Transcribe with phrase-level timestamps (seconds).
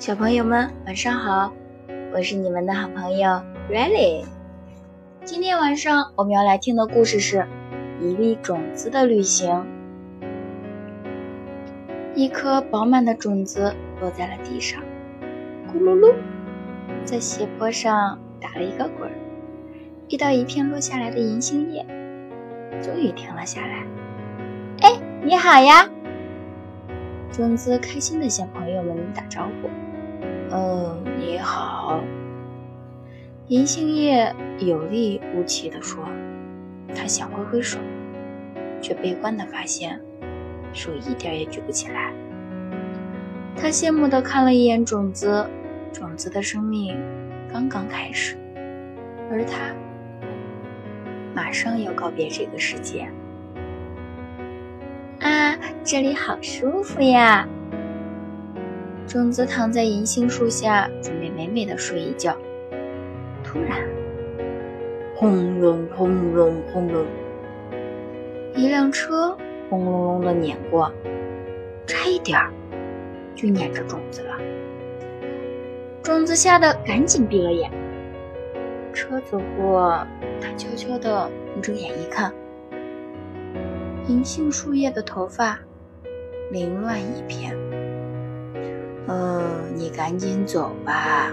[0.00, 1.52] 小朋友们，晚上好！
[2.14, 3.28] 我是你们的好朋友
[3.70, 4.24] Riley。
[5.26, 7.36] 今天晚上我们要来听的故事是
[8.00, 9.66] 《一粒种子的旅行》。
[12.14, 14.82] 一颗饱满的种子落在了地上，
[15.70, 16.14] 咕噜噜，
[17.04, 19.10] 在斜坡上打了一个滚，
[20.08, 21.84] 遇到一片落下来的银杏叶，
[22.80, 23.84] 终于停了下来。
[24.80, 25.86] 哎，你好呀！
[27.32, 29.70] 种子开心地向朋友们打招呼。
[30.50, 32.02] 嗯，你好。
[33.46, 36.04] 银杏叶有力无气地说
[36.94, 37.78] ：“他想挥挥手，
[38.80, 40.00] 却悲观地发现
[40.72, 42.12] 手一点也举不起来。”
[43.56, 45.46] 他羡慕地看了一眼种子，
[45.92, 46.96] 种子的生命
[47.52, 48.36] 刚刚开始，
[49.30, 49.74] 而他
[51.34, 53.08] 马上要告别这个世界。
[55.20, 55.54] 啊，
[55.92, 57.48] 这里好舒服呀！
[59.08, 62.38] 种子躺在银杏树下，准备美美的睡一觉。
[63.42, 63.80] 突然，
[65.16, 67.04] 轰隆轰隆轰隆，
[68.54, 69.36] 一辆车
[69.68, 70.92] 轰隆隆的碾过，
[71.88, 72.52] 差一点儿
[73.34, 74.38] 就碾着种子了。
[76.04, 77.68] 种子吓得赶紧闭了眼。
[78.92, 80.06] 车走过，
[80.40, 81.28] 他悄悄地
[81.60, 82.32] 睁眼一看，
[84.06, 85.58] 银杏树叶的头发
[86.50, 87.56] 凌乱一片。
[89.06, 89.40] 呃，
[89.74, 91.30] 你赶紧走吧。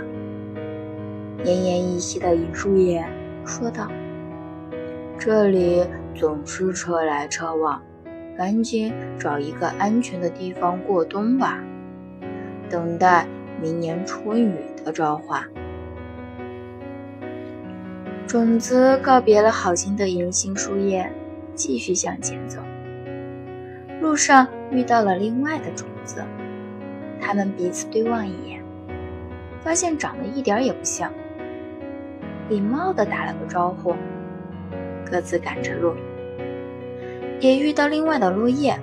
[1.43, 3.03] 奄奄一息的银树叶
[3.45, 3.89] 说道
[5.17, 7.81] ：“这里总是车来车往，
[8.37, 11.61] 赶紧找一个安全的地方过冬吧，
[12.69, 13.27] 等待
[13.61, 14.53] 明年春雨
[14.85, 15.43] 的召唤。”
[18.27, 21.11] 种子告别了好心的银杏树叶，
[21.55, 22.59] 继续向前走。
[24.01, 26.23] 路上遇到了另外的种子。
[27.19, 28.63] 他们彼此对望一眼，
[29.61, 31.11] 发现长得一点也不像，
[32.47, 33.95] 礼貌地打了个招呼，
[35.09, 35.93] 各自赶着路。
[37.39, 38.79] 也遇到另外的落叶，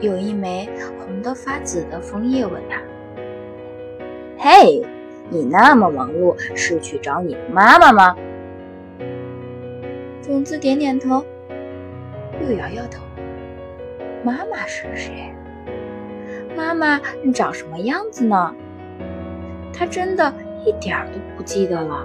[0.00, 0.68] 有一枚
[0.98, 2.80] 红得发紫的枫叶问他
[4.38, 4.82] ：“嘿，
[5.30, 8.16] 你那么忙碌，是去找你的妈妈吗？”
[10.22, 11.24] 种子点点头，
[12.42, 13.02] 又摇摇头
[14.24, 15.32] ：“妈妈是谁？”
[16.56, 18.54] 妈妈你长什么样子呢？
[19.72, 20.32] 他真的
[20.66, 22.04] 一点儿都不记得了。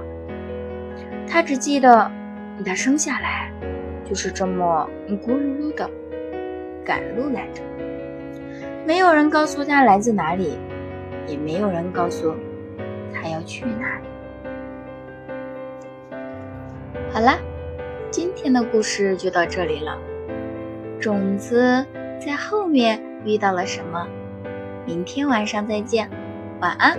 [1.28, 2.12] 他只记得，
[2.64, 3.52] 他生下来
[4.06, 4.88] 就是这么
[5.26, 5.90] 咕噜噜的
[6.86, 7.64] 赶路来着。
[8.86, 10.60] 没有人告诉他来自哪里，
[11.26, 12.36] 也没有人告诉
[13.12, 14.06] 他要去哪里。
[17.12, 17.40] 好啦，
[18.12, 19.98] 今天的故事就到这里了。
[21.00, 21.86] 种子
[22.20, 24.08] 在后面遇到了什么？
[24.86, 26.10] 明天晚上再见，
[26.60, 26.98] 晚安。